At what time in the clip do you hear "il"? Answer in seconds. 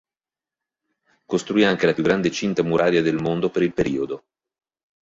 3.61-3.71